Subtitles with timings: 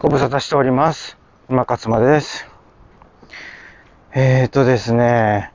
[0.00, 1.18] ご無沙汰しております。
[1.48, 2.46] 馬勝間です。
[4.14, 5.50] えーとですね、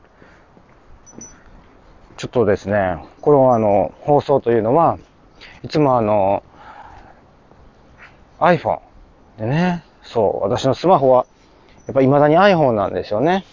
[2.17, 4.97] ちょっとですね、このあの、放送というのは、
[5.63, 6.43] いつもあの、
[8.41, 8.81] iPhone
[9.37, 11.25] でね、そう、私のスマホは、
[11.87, 13.46] やっぱ未だに iPhone なんですよね。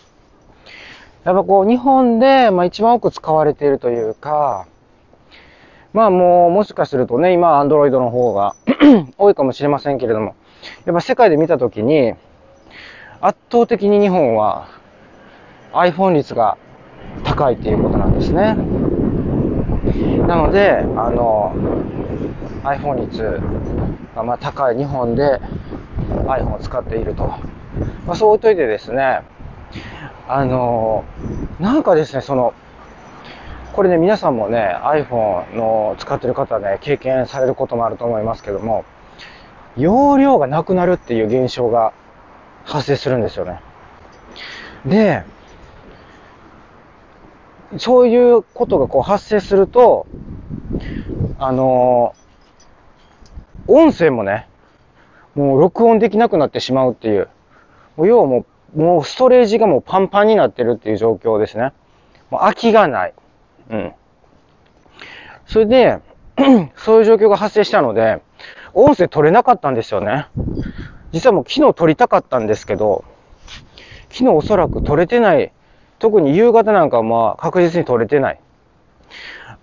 [1.22, 4.66] やっぱこう、日本で、まあ一番多く使われているというか、
[5.92, 8.56] まあもう、もしかするとね、今、Android の方が
[9.18, 10.34] 多いかもしれませんけれども、
[10.84, 12.14] やっぱ世界で見たときに、
[13.20, 14.68] 圧倒的に日本は
[15.72, 16.56] iPhone 率が
[17.24, 18.56] 高いっていうことなんですね。
[20.26, 21.54] なので、あの、
[22.62, 23.40] iPhone 率
[24.14, 25.40] がま高い日本で
[26.26, 27.26] iPhone を使っていると。
[28.06, 29.22] まあ、そう置いといてですね、
[30.28, 31.04] あの、
[31.58, 32.54] なんかですね、その、
[33.72, 38.84] これね、皆さんもね、iPhone の使ってる方ね、経験されることもあると思いますけども、
[39.76, 41.92] 容量がなくなるっていう現象が
[42.64, 43.60] 発生するんですよね。
[44.86, 45.22] で、
[47.78, 50.06] そういうことがこう発生すると、
[51.38, 52.14] あの
[53.66, 54.46] 音声もね、
[55.34, 57.28] もう録音できなくなってしまうっていう、
[57.96, 61.72] もう要はもう、もうストレージがもうパンパンになってるっていう状況ですね。
[62.30, 63.14] もう空きがない。
[63.70, 63.92] うん。
[65.46, 65.98] それで、
[66.76, 68.20] そういう状況が発生したので、
[68.74, 70.26] 音声取れなかったんですよね。
[71.12, 73.04] 実はもう昨日撮りたかったんですけど、
[74.10, 75.52] 昨日おそらく撮れてない。
[75.98, 78.40] 特に夕方なんかはまあ確実に撮れてない。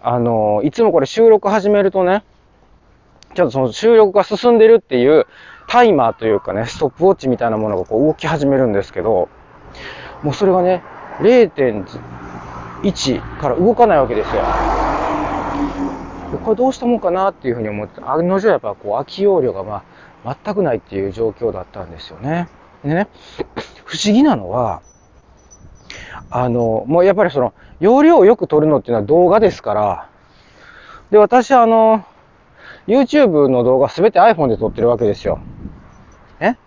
[0.01, 2.23] あの、いつもこれ収録始めるとね、
[3.33, 5.25] ちょっとその収録が進んでるっていう
[5.67, 9.29] タイマーというかね、ストップウォッチみたいなものがこう動き始めるんですけど、
[10.23, 10.83] もうそれがね、
[11.19, 14.43] 0.1から動かないわけですよ。
[16.43, 19.83] これどうしたもんかなっていうふうに思って、案の定やっぱこう空き容量がま
[20.25, 22.49] あ全くないっていう状況だったんですよね。
[22.83, 23.07] でね、
[23.85, 24.81] 不思議なのは、
[26.29, 30.09] あの、もうやっぱりその、容量をよく撮るのっていうのは動画ですから、
[31.11, 32.03] で、私あの、
[32.87, 35.39] YouTube の動画すべて iPhone で撮ってるわけですよ。
[36.39, 36.57] ね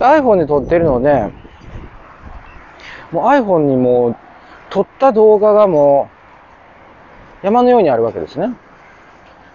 [0.00, 1.30] ?iPhone で撮ってるので、
[3.12, 4.16] もう iPhone にもう
[4.70, 6.10] 撮った動画がも
[7.42, 8.54] う山のようにあるわけですね。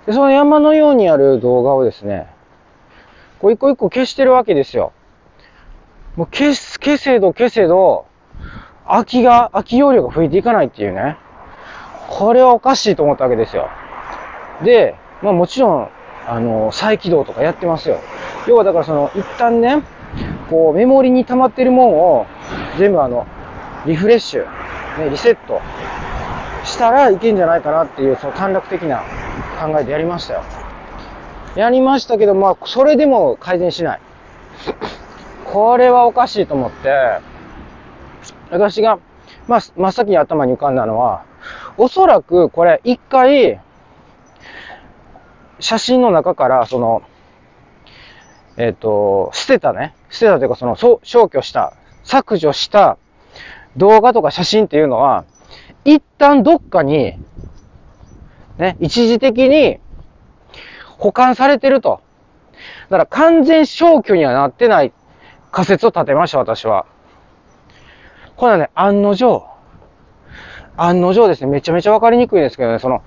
[0.07, 2.28] で、その山のようにある動画をですね、
[3.40, 4.94] こう一個一個消してるわけですよ。
[6.16, 8.06] もう消す、消せど消せど、
[8.88, 11.18] 空きが、空き容量が増えていかないっていうね。
[12.09, 13.69] これはおかしいと思ったわけですよ。
[14.63, 15.90] で、まあもちろん、
[16.25, 18.00] あの、再起動とかやってますよ。
[18.47, 19.84] 要はだからその、一旦ね、
[20.50, 22.25] こう、メモリに溜まってるもんを、
[22.79, 23.28] 全部あの、
[23.85, 24.45] リフレッシュ、
[25.00, 25.62] ね、リセット
[26.63, 29.03] したらいけんじゃないかなっていう、その短絡的な
[29.57, 30.44] 考えでやりましたよ。
[31.56, 34.00] やりましたけど、まあ、それでも改善しない。
[35.51, 37.19] これはおかしいと思って、
[38.51, 39.00] 私が、
[39.47, 41.23] まあ、真っ先に頭に浮かんだのは、
[41.78, 43.59] おそらくこれ一回、
[45.59, 47.01] 写真の中から、その、
[48.57, 52.97] えっ、と、捨てたね、捨てたというか、その、消去した、削除した
[53.75, 55.25] 動画とか写真っていうのは、
[55.85, 57.18] 一旦どっかに、
[58.57, 59.79] ね、一時的に
[60.97, 62.01] 保管されてると。
[62.90, 64.94] だから完全消去にはなってない。
[65.51, 66.85] 仮説を立てました、私は。
[68.35, 69.47] これはね、案の定、
[70.75, 73.03] 案の定ですね、めちゃめちゃわかりにくいんですけどね、その、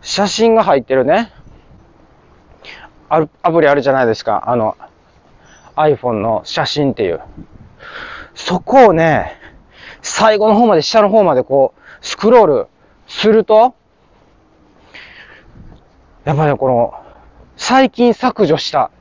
[0.00, 1.32] 写真が入ってるね、
[3.08, 4.76] ある、アプリあるじゃないですか、あの、
[5.76, 7.20] iPhone の写真っていう。
[8.34, 9.38] そこをね、
[10.00, 12.66] 最後の方まで、下の方までこう、スクロール
[13.06, 13.74] すると、
[16.24, 16.94] やっぱりね、この、
[17.56, 18.92] 最近削除した、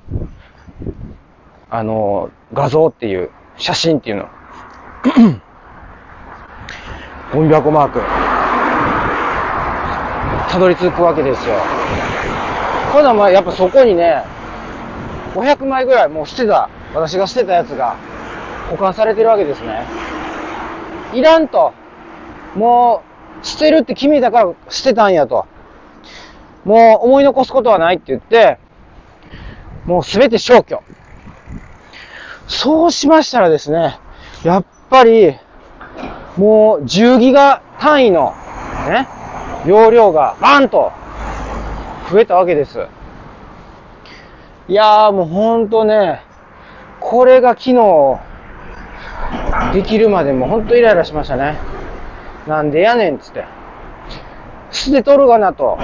[1.70, 4.28] あの、画像っていう、写真っていうの。
[7.32, 8.02] ゴミ箱マーク。
[10.52, 11.56] たどり着くわけですよ。
[12.92, 14.24] これはまあやっぱそこにね、
[15.36, 17.96] 500枚ぐらいもう捨てた、私が捨てたやつが
[18.70, 19.86] 保管されてるわけですね。
[21.14, 21.72] いらんと。
[22.56, 23.04] も
[23.42, 25.46] う、捨てるって決めたから捨てたんやと。
[26.64, 28.58] もう思い残すことはないって言って、
[29.86, 30.82] もうすべて消去。
[32.48, 33.98] そうしましたらですね、
[34.44, 35.36] やっぱり、
[36.38, 38.34] もう10ギガ単位の、
[38.88, 39.08] ね、
[39.66, 40.92] 容量がバンと
[42.12, 42.88] 増えたわけです。
[44.68, 46.22] いやーもうほんとね、
[47.00, 48.20] これが昨日
[49.74, 51.58] できるまでもほんとイライラしましたね。
[52.48, 53.46] なんでやねんっつって。
[54.72, 55.78] 捨てとるがなと。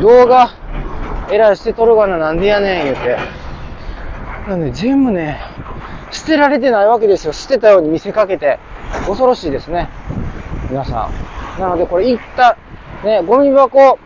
[0.00, 0.50] 動画、
[1.30, 3.16] えらい捨てとるがななんでやねん言うて。
[4.48, 5.40] なので全部ね、
[6.10, 7.32] 捨てられてないわけですよ。
[7.32, 8.58] 捨てたように見せかけて。
[9.06, 9.88] 恐ろしいですね。
[10.68, 11.08] 皆さ
[11.58, 11.60] ん。
[11.60, 12.56] なのでこれ一旦、
[13.04, 13.98] ね、ゴミ箱、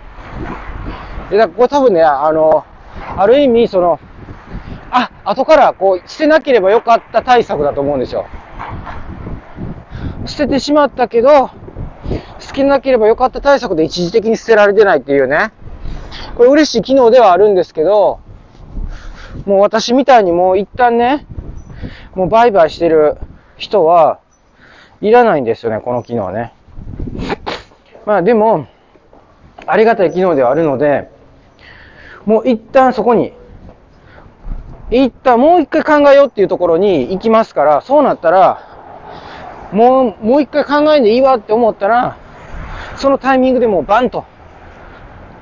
[1.31, 2.65] で、だこれ多分ね、あの、
[3.17, 3.99] ある意味その、
[4.91, 8.27] あ、後からこう、捨てなければよかった対策だと思うんですよ。
[10.27, 11.51] 捨ててしまったけど、
[12.39, 15.53] 捨てなければよかった対策で一時的に捨てられてないっていうね。
[16.37, 18.21] これ嬉しい機能ではあるんですけど、
[19.47, 21.27] もう私みたいにもう一旦ね、
[22.15, 23.19] もう売買してる
[23.57, 24.21] 人は
[25.01, 26.53] いらないんですよね、この機能ね。
[28.07, 28.67] まあでも、
[29.67, 31.11] ありがたい機能ではあるので、
[32.25, 33.33] もう一旦そこに、
[34.91, 38.63] 一旦もう一回考えようっていうところに行きますから、そうなったら、
[39.73, 42.17] もう、もう一回考えんでいいわって思ったら、
[42.97, 44.25] そのタイミングでもうバンと、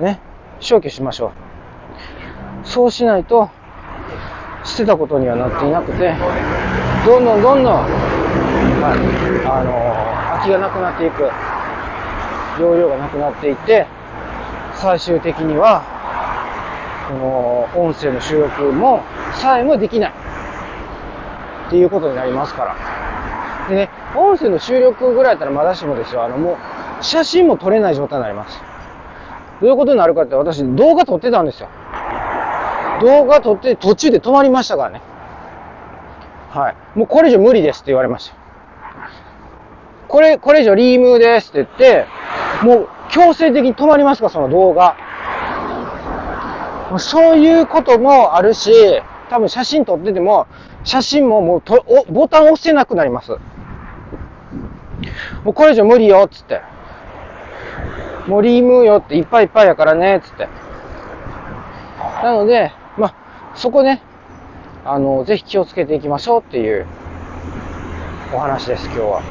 [0.00, 0.20] ね、
[0.62, 1.32] 消去しましょ
[2.64, 2.66] う。
[2.66, 3.50] そうしないと、
[4.64, 6.14] 捨てたことにはなっていなくて、
[7.04, 9.72] どんどんどんどん、はい、あの
[10.34, 11.28] 空きがなくなっていく、
[12.60, 13.86] 容量がなくなっていって、
[14.74, 15.82] 最終的には、
[17.08, 19.02] この音声の収録も
[19.34, 20.12] さえもできない
[21.66, 22.76] っていうことになりますから。
[23.68, 26.24] でね、音声の収録ぐらいだったらまだしもですよ。
[26.24, 26.52] あのも
[27.00, 28.71] う、写真も撮れない状態になります。
[29.62, 31.68] どういうことになるかって私動画撮ってたんですよ。
[33.00, 35.00] 動画撮って途中で止まりましたからね。
[36.50, 36.98] はい。
[36.98, 38.34] もうこれ以上無理ですって言われました。
[40.08, 42.06] これ、これ以上リームですって言って、
[42.64, 44.96] もう強制的に止まりますか、その動画。
[46.90, 48.72] もうそういうこともあるし、
[49.30, 50.48] 多分写真撮ってても、
[50.82, 53.30] 写真ももうとボタン押せなくなります。
[55.44, 56.71] もうこれ以上無理よ、つって。
[58.26, 60.48] もうリームよっていっぱいいっぱいやからね、つって。
[62.22, 63.14] なので、まあ、
[63.54, 64.00] そこね、
[64.84, 66.86] あの、ぜひ気をつけていきましょうっていう
[68.34, 69.22] お話です、今日は。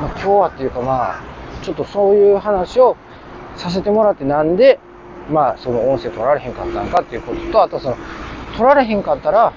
[0.00, 1.20] まあ、今日はっていうかまあ、
[1.62, 2.96] ちょっとそういう話を
[3.56, 4.80] させてもらってなんで、
[5.30, 7.96] まあ、その音声取られへんかったんかっていうことと、あとその、
[8.56, 9.52] 取られへんかったら、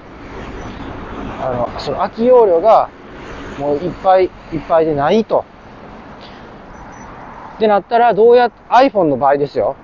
[1.42, 2.88] あの、その空き容量が
[3.58, 4.30] もういっぱいいっ
[4.68, 5.44] ぱいでないと。
[7.60, 9.76] ってなったら、どうや、iPhone の場合ですよ。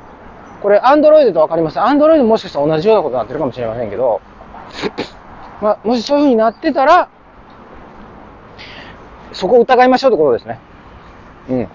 [0.62, 4.22] これ、Android とわかります？Android もしかしたら同じようなことになってるかもしれませんけど、
[5.60, 7.10] まあ、もしそういう風になってたら、
[9.32, 10.58] そこを疑いましょうってことですね。
[11.50, 11.68] うん。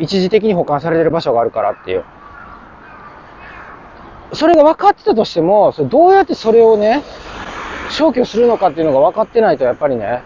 [0.00, 2.04] 一時的に保管されてる場所があるからっていう。
[4.32, 7.04] それが分かってたとしても、それどうやってそれをね、
[7.90, 10.22] 消去するのかっていうのが分かってないと、やっぱりね、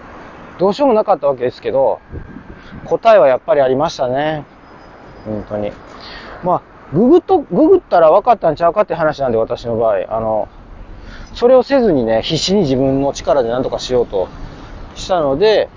[0.59, 2.01] どうしようもなかったわけですけど、
[2.87, 4.45] 答えはやっぱりありましたね。
[5.29, 5.73] 本当に。
[6.43, 6.63] まあ、
[6.95, 9.97] ググっと、ググったら分かったんちゃうかって話なんで、私の場合。
[10.09, 10.49] あの、
[11.35, 14.29] それをせずにね、必死に自分の力で何とかしようと
[14.95, 15.69] したので、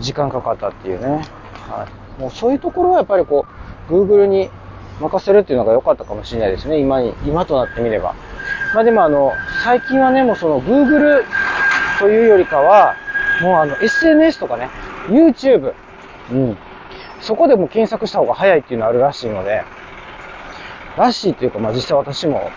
[0.00, 1.22] 時間かかったっていうね。
[1.68, 1.86] は
[2.18, 2.20] い。
[2.20, 3.46] もうそういうところはやっぱりこ
[3.88, 4.50] う、Google に
[5.00, 6.78] 任せるっていうのが良かったかもしれないですね。
[6.78, 8.14] 今に、今となってみれば。
[8.74, 9.32] まあでもあの、
[9.64, 11.24] 最近はね、もうその Google
[11.98, 12.96] というよりかは、
[13.40, 14.68] もうあの SNS とかね、
[15.08, 15.74] YouTube、
[16.30, 16.56] うん。
[17.22, 19.64] そこでも検索した方が早いっていうのあるらしいので、
[20.96, 22.50] らしいっていうか、まあ実際私も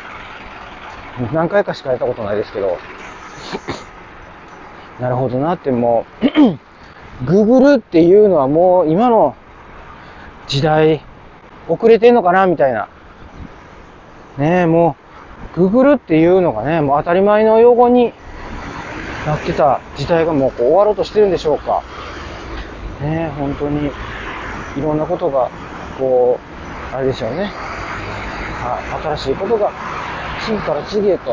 [1.31, 2.77] 何回かしかやったことないですけど、
[4.99, 6.05] なるほどなっても
[7.23, 9.35] う、 Google っていうのはもう今の
[10.47, 11.01] 時代
[11.69, 12.89] 遅れてんのかなみたいな。
[14.37, 14.97] ねえ、も
[15.55, 18.13] う、Google っていうのがね、もう当たり前の用語に
[19.25, 21.83] なってた時代がもうこう終わろうとしてるんでしょうか。
[23.01, 23.91] ねえ、本当に、
[24.77, 25.49] いろんなことが、
[25.97, 26.39] こ
[26.91, 27.51] う、あれでしょうね。
[28.63, 29.71] はい、新しいことが、
[30.45, 31.31] 次から次へと、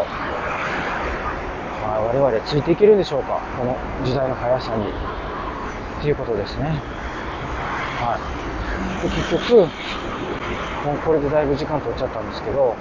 [1.83, 3.41] まあ、我々ついていけるんでしょうか。
[3.59, 4.87] この時代の速さに。
[6.03, 6.65] っていうことですね。
[8.01, 9.09] はい。
[9.09, 9.69] で結局、
[10.85, 12.75] もうこれでだいぶ時間取っちゃったんですけど、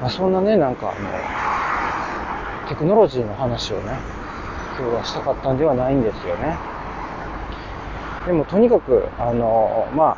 [0.00, 3.98] まあ、そんなね、なんかあの、テクノロジーの話をね、
[4.78, 6.56] 今日はしたかったんではないんですよね。
[8.30, 10.16] でもとにかく、あの、まあ、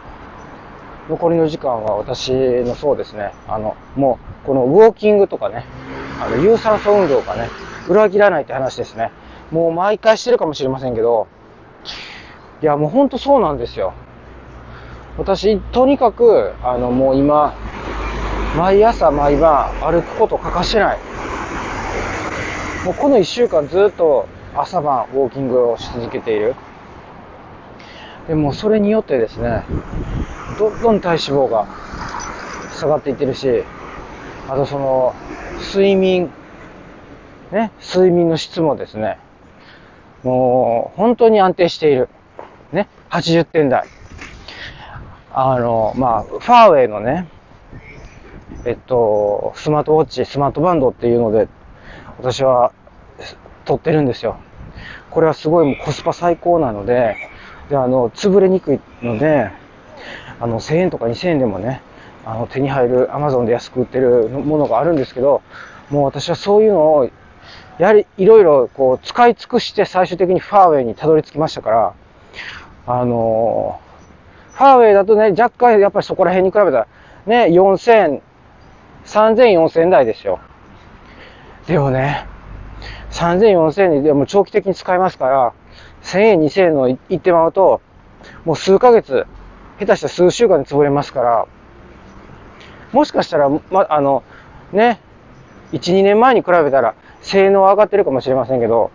[1.09, 5.65] 残りの時間は私のそうですね、あの、もう、このウォーキングとかね、
[6.21, 7.49] あの、有酸素運動がね、
[7.89, 9.11] 裏切らないって話ですね。
[9.51, 11.27] もう毎回してるかもしれませんけど、
[12.61, 13.95] いや、もうほんとそうなんですよ。
[15.17, 17.55] 私、とにかく、あの、もう今、
[18.59, 20.99] 毎朝毎晩歩くこと欠かしてない。
[22.85, 26.55] もうこの一週間ずっと朝晩ウォーキングをし続けている。
[28.29, 29.65] でもそれによってですね、
[30.59, 31.67] どんどん体脂肪が
[32.79, 33.65] 下がっていってるし、
[34.49, 35.15] あとその、
[35.75, 36.31] 睡眠、
[37.51, 39.19] ね、睡眠の質もですね、
[40.23, 42.09] もう、本当に安定している。
[42.73, 43.87] ね、80点台。
[45.33, 47.27] あの、まあ、ファーウェイのね、
[48.65, 51.49] えっと、スマートウォッチ、スマートバンドっていうので、
[52.19, 52.73] 私は
[53.65, 54.37] 撮ってるんですよ。
[55.11, 57.17] これはすごいもうコスパ最高なので、
[57.69, 59.51] で、あの、潰れにくいので、
[60.41, 61.81] あの、1000円とか2000円でもね、
[62.25, 65.43] あの、手に入る、アマゾンで安く売ってるものがあるんですけど、
[65.91, 67.11] もう私はそういうのを、
[67.79, 71.95] やはりいろいろこう使い尽くして最終的にファーウェイにたどり着きましたから、
[72.87, 73.81] あの
[74.53, 76.87] ファーウェイだとね、若干やっぱりそこら辺に比べたら、
[77.27, 78.21] ね、4000、
[79.05, 80.41] 3000、4000台ですよ。
[81.67, 82.27] でもね、
[83.11, 85.53] 3000、4000でも長期的に使いますから、
[86.03, 87.81] 1000円、2000円のいってまうと、
[88.45, 89.27] もう数ヶ月、
[89.79, 91.47] 下手したら数週間で潰れますから、
[92.93, 94.23] もしかしたら、ま、あの、
[94.73, 95.01] ね、
[95.73, 98.91] 1、2年前に比べたら、性能は上がってるかもしれませんけど、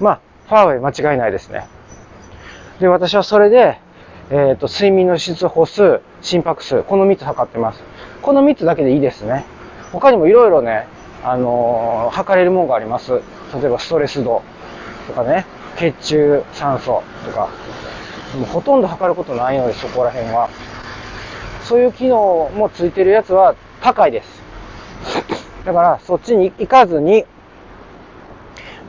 [0.00, 1.66] まあ、ファーウェイ間違いないですね。
[2.80, 3.80] で、私はそれで、
[4.30, 7.82] えっ、ー、と、睡眠の質、歩数、心拍数、この3つ測ってます。
[8.22, 9.44] この3つだけでいいですね。
[9.92, 10.86] 他にもいろいろね、
[11.24, 13.12] あのー、測れるものがあります。
[13.54, 14.42] 例えばストレス度
[15.06, 15.46] とかね、
[15.78, 17.48] 血中酸素とか、
[18.36, 20.48] もうほとんど測ることないので、そこら辺は。
[21.62, 24.42] そういう機能もついてるやつは高いです。
[25.64, 27.24] だから、そっちに行かずに、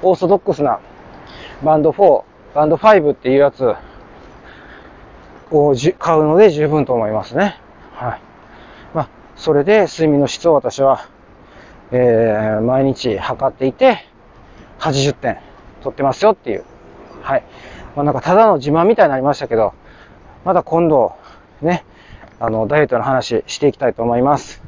[0.01, 0.79] オーソドックスな
[1.63, 2.23] バンド4、
[2.55, 3.65] バンド5っていうやつ
[5.51, 7.59] を買うので十分と思いますね。
[7.93, 8.21] はい。
[8.93, 11.07] まあ、それで睡眠の質を私は
[11.91, 14.05] えー、毎日測っていて、
[14.79, 15.39] 80点
[15.81, 16.63] 取ってますよっていう。
[17.21, 17.43] はい。
[17.95, 19.73] まあ、なんかただの自慢みたいになりましたけど、
[20.45, 21.13] また今度、
[21.61, 21.85] ね、
[22.39, 24.63] あの、ダイエットの話していきたいと思います。